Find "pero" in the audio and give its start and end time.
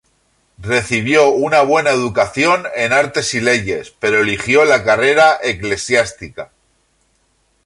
3.99-4.19